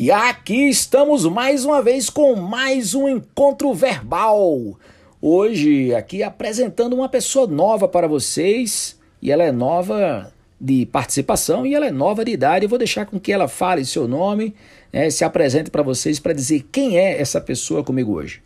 [0.00, 4.78] E aqui estamos mais uma vez com mais um encontro verbal.
[5.20, 11.74] Hoje aqui apresentando uma pessoa nova para vocês, e ela é nova de participação e
[11.74, 12.64] ela é nova de idade.
[12.64, 14.54] Eu vou deixar com que ela fale seu nome,
[14.92, 18.40] né, se apresente para vocês para dizer quem é essa pessoa comigo hoje.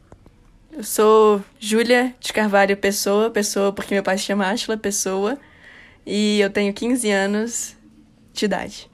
[0.75, 5.37] Eu sou Júlia de Carvalho Pessoa, Pessoa porque meu pai se chama Ashla Pessoa,
[6.07, 7.77] e eu tenho 15 anos
[8.33, 8.92] de idade.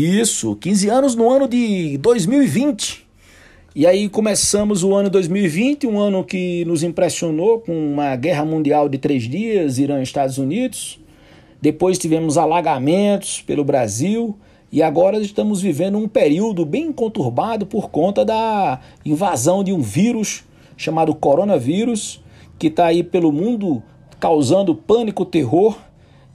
[0.00, 3.04] Isso, 15 anos no ano de 2020.
[3.74, 8.88] E aí começamos o ano 2020, um ano que nos impressionou com uma guerra mundial
[8.88, 11.00] de três dias, Irã e Estados Unidos.
[11.60, 14.36] Depois tivemos alagamentos pelo Brasil
[14.70, 20.44] e agora estamos vivendo um período bem conturbado por conta da invasão de um vírus
[20.76, 22.22] chamado coronavírus,
[22.56, 23.82] que está aí pelo mundo
[24.20, 25.76] causando pânico, terror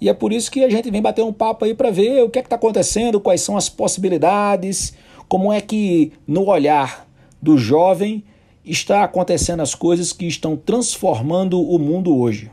[0.03, 2.29] e é por isso que a gente vem bater um papo aí para ver o
[2.29, 4.93] que é está acontecendo, quais são as possibilidades,
[5.29, 7.07] como é que no olhar
[7.41, 8.21] do jovem
[8.65, 12.47] está acontecendo as coisas que estão transformando o mundo hoje.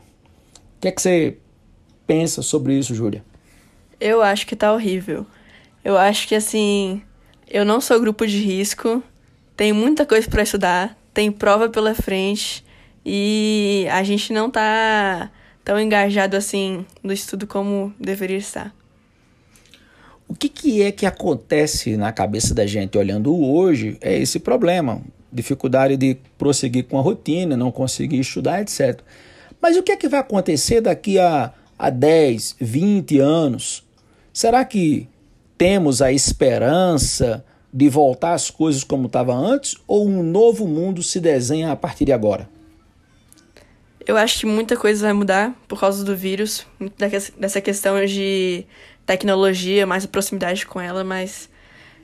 [0.77, 1.39] O que é que você
[2.07, 3.21] pensa sobre isso, Júlia?
[3.99, 5.25] Eu acho que tá horrível.
[5.83, 7.01] Eu acho que assim,
[7.49, 9.03] eu não sou grupo de risco,
[9.57, 12.63] tem muita coisa para estudar, tem prova pela frente
[13.05, 15.29] e a gente não tá
[15.71, 18.75] tão engajado assim no estudo como deveria estar.
[20.27, 25.01] O que, que é que acontece na cabeça da gente olhando hoje é esse problema,
[25.31, 28.99] dificuldade de prosseguir com a rotina, não conseguir estudar, etc.
[29.61, 33.81] Mas o que é que vai acontecer daqui a, a 10, 20 anos?
[34.33, 35.07] Será que
[35.57, 41.21] temos a esperança de voltar às coisas como estava antes ou um novo mundo se
[41.21, 42.49] desenha a partir de agora?
[44.05, 46.65] Eu acho que muita coisa vai mudar por causa do vírus,
[47.37, 48.65] dessa questão de
[49.05, 51.49] tecnologia, mais proximidade com ela, mas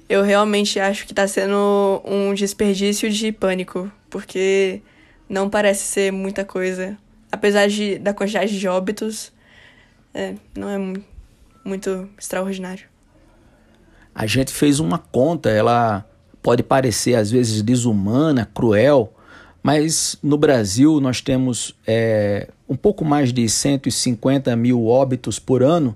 [0.09, 4.81] eu realmente acho que está sendo um desperdício de pânico, porque
[5.27, 6.97] não parece ser muita coisa.
[7.31, 9.33] Apesar de, da quantidade de óbitos,
[10.13, 10.77] é, não é
[11.63, 12.85] muito extraordinário.
[14.15, 16.05] A gente fez uma conta, ela
[16.41, 19.13] pode parecer às vezes desumana, cruel,
[19.67, 25.93] mas no Brasil nós temos é, um pouco mais de 150 mil óbitos por ano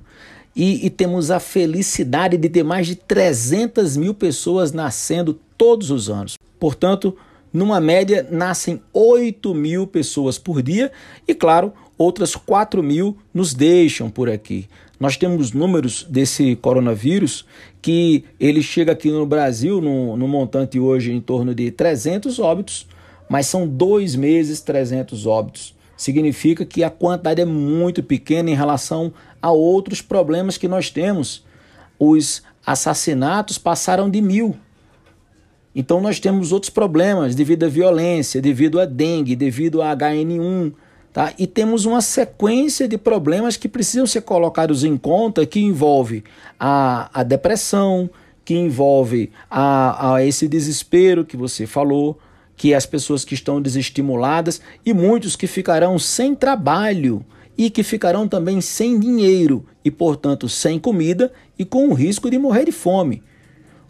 [0.53, 6.09] e, e, temos a felicidade de ter mais de 300 mil pessoas nascendo todos os
[6.09, 6.37] anos.
[6.59, 7.15] Portanto,
[7.53, 10.91] numa média, nascem 8 mil pessoas por dia
[11.25, 14.67] e, claro, outras 4 mil nos deixam por aqui.
[14.99, 17.45] Nós temos números desse coronavírus
[17.81, 22.85] que ele chega aqui no Brasil no, no montante hoje em torno de 300 óbitos
[23.31, 25.73] mas são dois meses 300 óbitos.
[25.95, 31.41] Significa que a quantidade é muito pequena em relação a outros problemas que nós temos.
[31.97, 34.57] Os assassinatos passaram de mil.
[35.73, 40.73] Então nós temos outros problemas devido à violência, devido à dengue, devido à HN1,
[41.13, 41.33] tá?
[41.39, 46.21] E temos uma sequência de problemas que precisam ser colocados em conta que envolve
[46.59, 48.09] a, a depressão,
[48.43, 52.19] que envolve a, a esse desespero que você falou,
[52.61, 57.25] que as pessoas que estão desestimuladas e muitos que ficarão sem trabalho
[57.57, 62.37] e que ficarão também sem dinheiro e, portanto, sem comida e com o risco de
[62.37, 63.23] morrer de fome.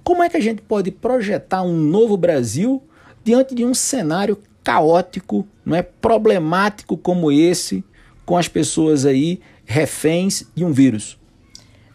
[0.05, 2.81] Como é que a gente pode projetar um novo Brasil
[3.25, 7.83] diante de um cenário caótico, não é problemático como esse,
[8.25, 11.19] com as pessoas aí reféns de um vírus?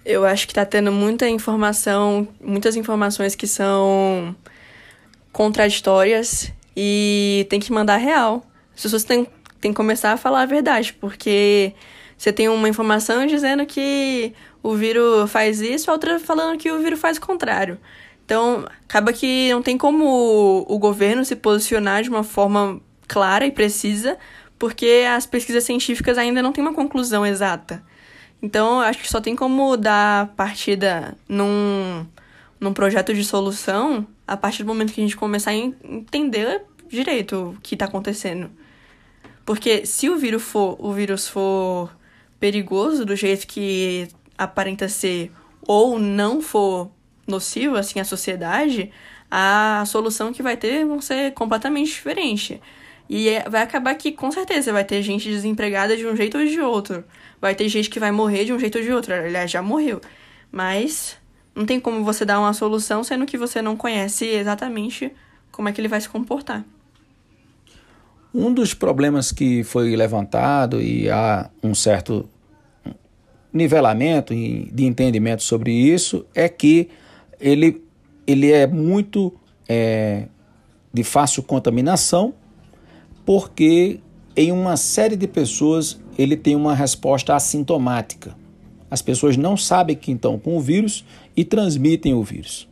[0.04, 4.36] Eu acho que está tendo muita informação, muitas informações que são
[5.32, 8.44] contraditórias e tem que mandar real.
[8.75, 9.26] As pessoas têm,
[9.60, 11.72] têm que começar a falar a verdade, porque
[12.16, 14.32] você tem uma informação dizendo que
[14.62, 17.78] o vírus faz isso, a outra falando que o vírus faz o contrário.
[18.25, 23.53] Então, acaba que não tem como o, governo se posicionar de uma forma clara e
[23.53, 24.19] precisa,
[24.59, 27.84] porque as pesquisas científicas ainda não têm uma conclusão exata.
[28.42, 32.04] Então, acho que só tem como dar partida num,
[32.59, 37.51] num projeto de solução a partir do momento que a gente começar a entender direito
[37.57, 38.51] o que está acontecendo.
[39.45, 41.91] Porque se o vírus for, o vírus for
[42.41, 45.31] perigoso do jeito que aparenta ser
[45.67, 46.91] ou não for
[47.27, 48.91] nocivo assim à sociedade,
[49.31, 52.61] a solução que vai ter vão ser completamente diferente.
[53.09, 56.45] E é, vai acabar que, com certeza, vai ter gente desempregada de um jeito ou
[56.45, 57.05] de outro.
[57.41, 59.15] Vai ter gente que vai morrer de um jeito ou de outro.
[59.15, 60.01] Aliás, já morreu.
[60.51, 61.17] Mas
[61.56, 65.10] não tem como você dar uma solução sendo que você não conhece exatamente
[65.50, 66.64] como é que ele vai se comportar.
[68.34, 72.28] Um dos problemas que foi levantado e há um certo
[73.50, 76.91] nivelamento de entendimento sobre isso é que
[77.41, 77.82] ele
[78.26, 79.32] ele é muito
[79.68, 80.26] é,
[80.92, 82.34] de fácil contaminação,
[83.24, 84.00] porque
[84.36, 88.36] em uma série de pessoas ele tem uma resposta assintomática.
[88.91, 91.04] As pessoas não sabem que estão com o vírus
[91.36, 92.68] e transmitem o vírus.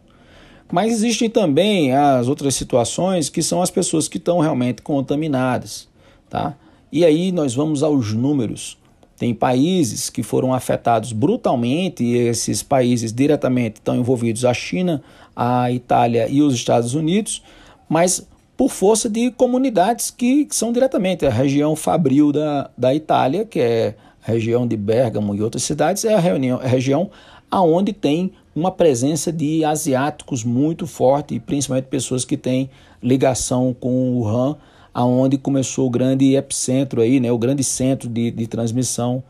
[0.72, 5.88] Mas existem também as outras situações que são as pessoas que estão realmente contaminadas,
[6.28, 6.56] tá?
[6.90, 8.78] E aí nós vamos aos números.
[9.16, 15.02] Tem países que foram afetados brutalmente, e esses países diretamente estão envolvidos a China,
[15.36, 17.42] a Itália e os Estados Unidos,
[17.88, 18.26] mas
[18.56, 23.94] por força de comunidades que, são diretamente a região fabril da, da Itália, que é
[24.26, 27.10] a região de Bergamo e outras cidades, é a, reunião, a região
[27.50, 32.70] aonde tem uma presença de asiáticos muito forte, principalmente pessoas que têm
[33.02, 34.56] ligação com o Wuhan,
[34.92, 39.22] aonde começou o grande epicentro aí, né, o grande centro de, de transmissão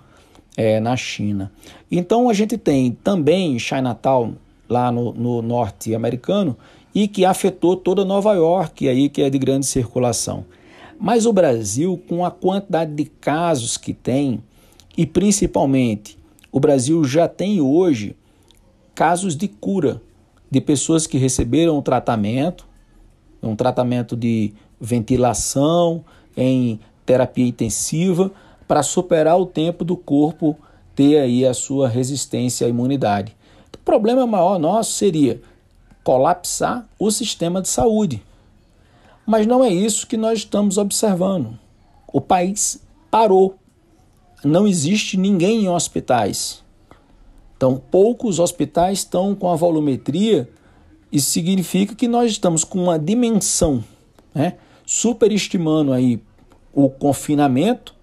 [0.56, 1.50] é, na China.
[1.90, 4.34] Então a gente tem também Chinatown,
[4.68, 6.56] lá no, no norte americano,
[6.94, 10.44] e que afetou toda Nova York, aí que é de grande circulação.
[11.00, 14.42] Mas o Brasil, com a quantidade de casos que tem,
[14.96, 16.16] e principalmente
[16.52, 18.14] o Brasil já tem hoje
[18.94, 20.00] casos de cura
[20.50, 22.66] de pessoas que receberam tratamento,
[23.42, 26.04] um tratamento de ventilação,
[26.36, 28.30] em terapia intensiva,
[28.66, 30.56] para superar o tempo do corpo
[30.94, 33.36] ter aí a sua resistência à imunidade.
[33.74, 35.42] O problema maior nosso seria
[36.02, 38.22] colapsar o sistema de saúde.
[39.26, 41.58] Mas não é isso que nós estamos observando.
[42.12, 42.80] O país
[43.10, 43.56] parou.
[44.44, 46.63] Não existe ninguém em hospitais.
[47.56, 50.48] Então, poucos hospitais estão com a volumetria.
[51.10, 53.82] Isso significa que nós estamos com uma dimensão,
[54.34, 54.54] né,
[54.84, 56.20] superestimando aí
[56.72, 57.94] o confinamento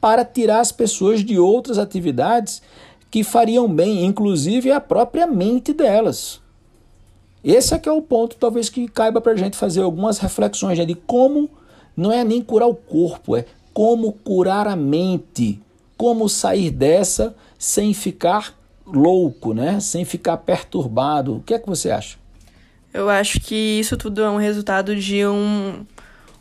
[0.00, 2.62] para tirar as pessoas de outras atividades
[3.10, 6.40] que fariam bem, inclusive a própria mente delas.
[7.42, 10.78] Esse é que é o ponto, talvez que caiba para a gente fazer algumas reflexões
[10.78, 11.48] né, de como
[11.96, 15.60] não é nem curar o corpo, é como curar a mente,
[15.96, 18.57] como sair dessa sem ficar
[18.92, 19.80] louco, né?
[19.80, 21.36] Sem ficar perturbado.
[21.36, 22.16] O que é que você acha?
[22.92, 25.84] Eu acho que isso tudo é um resultado de um,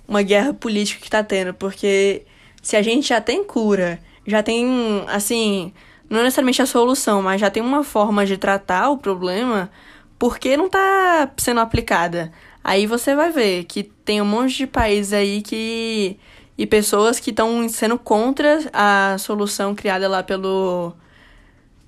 [0.08, 2.24] uma guerra política que está tendo, porque
[2.62, 5.74] se a gente já tem cura, já tem, assim,
[6.10, 9.70] não necessariamente a solução, mas já tem uma forma de tratar o problema,
[10.18, 12.32] por que não está sendo aplicada?
[12.64, 16.18] Aí você vai ver que tem um monte de países aí que.
[16.58, 20.94] e pessoas que estão sendo contra a solução criada lá pelo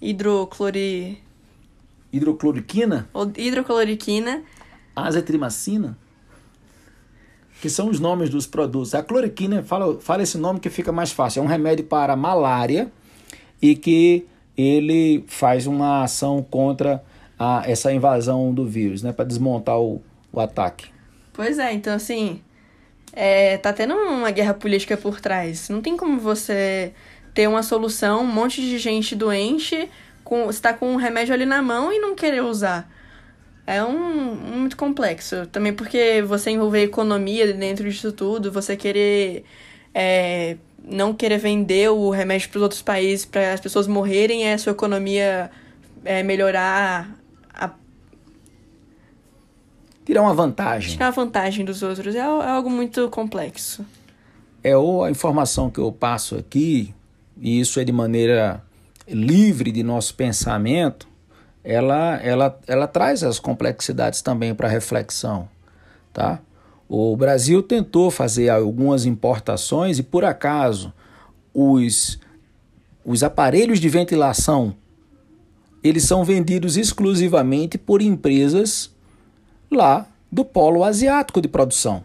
[0.02, 1.22] hidroclori...
[2.12, 3.08] Hidrocloriquina?
[3.38, 4.44] Hidrocloriquina.
[4.96, 5.98] Azithromicina?
[7.62, 8.96] Que são os nomes dos produtos.
[8.96, 11.42] A cloriquina, fala, fala esse nome que fica mais fácil.
[11.42, 12.92] É um remédio para malária
[13.62, 14.26] e que
[14.58, 17.04] ele faz uma ação contra
[17.38, 19.12] a, essa invasão do vírus, né?
[19.12, 20.02] Para desmontar o,
[20.32, 20.88] o ataque.
[21.34, 22.42] Pois é, então assim,
[23.14, 25.70] é, tá tendo uma guerra política por trás.
[25.70, 26.94] Não tem como você
[27.40, 29.90] ter uma solução, um monte de gente doente,
[30.26, 32.92] com, está com um remédio ali na mão e não querer usar.
[33.66, 35.48] É um, muito complexo.
[35.48, 39.46] Também porque você envolver economia dentro disso tudo, você querer
[39.96, 44.52] é, não querer vender o remédio para os outros países para as pessoas morrerem e
[44.52, 45.50] a sua economia
[46.04, 47.10] é, melhorar
[50.04, 50.92] tirar uma vantagem.
[50.92, 53.86] Tirar a vantagem dos outros é, é algo muito complexo.
[54.62, 56.94] É ou a informação que eu passo aqui,
[57.42, 58.64] e isso é de maneira
[59.08, 61.08] livre de nosso pensamento,
[61.64, 65.48] ela, ela, ela traz as complexidades também para reflexão,
[66.14, 66.40] tá?
[66.88, 70.92] O Brasil tentou fazer algumas importações e por acaso
[71.54, 72.20] os,
[73.06, 74.76] os aparelhos de ventilação
[75.84, 78.94] eles são vendidos exclusivamente por empresas
[79.72, 82.04] lá do polo asiático de produção,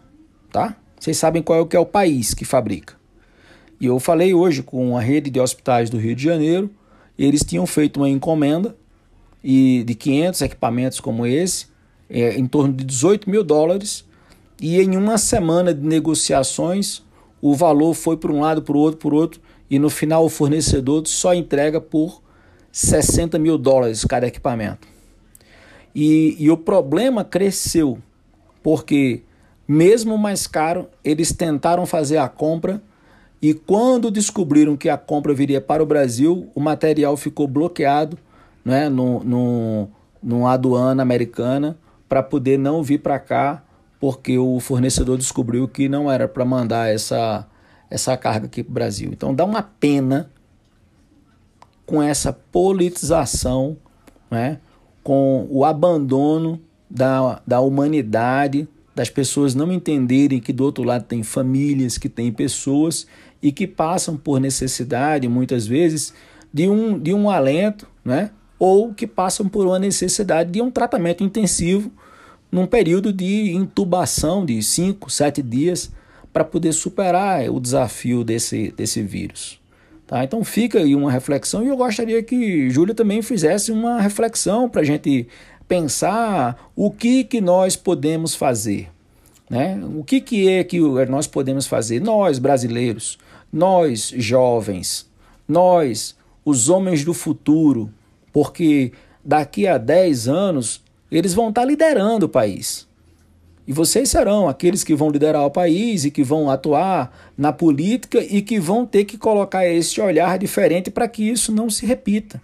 [0.53, 0.77] tá?
[0.99, 2.95] Vocês sabem qual é o que é o país que fabrica.
[3.85, 6.71] E eu falei hoje com a rede de hospitais do Rio de Janeiro,
[7.19, 8.75] eles tinham feito uma encomenda
[9.45, 11.67] e de 500 equipamentos como esse,
[12.09, 14.03] é, em torno de 18 mil dólares,
[14.59, 17.03] e em uma semana de negociações
[17.43, 19.39] o valor foi para um lado, para o outro, para o outro,
[19.69, 22.23] e no final o fornecedor só entrega por
[22.73, 24.89] 60 mil dólares cada equipamento.
[25.95, 27.99] E, e o problema cresceu,
[28.63, 29.21] porque
[29.69, 32.81] mesmo mais caro, eles tentaram fazer a compra
[33.45, 38.17] e quando descobriram que a compra viria para o Brasil, o material ficou bloqueado
[38.65, 39.89] né, no, no,
[40.23, 41.77] numa aduana americana
[42.09, 43.63] para poder não vir para cá,
[44.01, 47.47] porque o fornecedor descobriu que não era para mandar essa,
[47.91, 49.11] essa carga aqui para o Brasil.
[49.13, 50.31] Então dá uma pena
[51.85, 53.77] com essa politização
[54.31, 54.59] né,
[55.03, 56.59] com o abandono
[56.89, 62.31] da, da humanidade, das pessoas não entenderem que do outro lado tem famílias, que tem
[62.31, 63.07] pessoas
[63.43, 66.15] e que passam por necessidade, muitas vezes,
[66.53, 68.31] de um, de um alento, né?
[68.59, 71.91] ou que passam por uma necessidade de um tratamento intensivo
[72.51, 75.91] num período de intubação de 5, 7 dias
[76.33, 79.61] para poder superar o desafio desse, desse vírus.
[80.07, 80.23] Tá?
[80.23, 84.83] Então fica aí uma reflexão e eu gostaria que Júlia também fizesse uma reflexão para
[84.83, 85.27] a gente
[85.67, 88.91] pensar o que, que nós podemos fazer.
[89.49, 89.81] Né?
[89.95, 92.01] O que, que é que nós podemos fazer?
[92.01, 93.19] Nós, brasileiros,
[93.53, 95.09] nós, jovens,
[95.47, 97.91] nós, os homens do futuro,
[98.33, 98.93] porque
[99.25, 102.87] daqui a 10 anos eles vão estar liderando o país.
[103.67, 108.19] E vocês serão aqueles que vão liderar o país e que vão atuar na política
[108.23, 112.43] e que vão ter que colocar esse olhar diferente para que isso não se repita.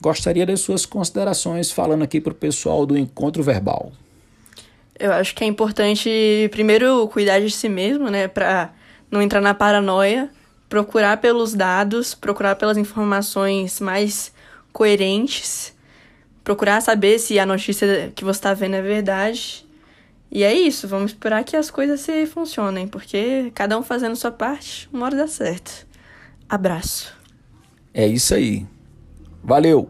[0.00, 3.92] Gostaria das suas considerações falando aqui para o pessoal do encontro verbal.
[4.98, 8.72] Eu acho que é importante, primeiro, cuidar de si mesmo, né, para
[9.10, 10.30] não entrar na paranoia,
[10.68, 14.32] procurar pelos dados, procurar pelas informações mais
[14.72, 15.74] coerentes,
[16.44, 19.66] procurar saber se a notícia que você está vendo é verdade
[20.32, 24.30] e é isso, vamos esperar que as coisas se funcionem, porque cada um fazendo sua
[24.30, 25.84] parte, uma hora dá certo.
[26.48, 27.12] Abraço.
[27.92, 28.64] É isso aí.
[29.42, 29.88] Valeu!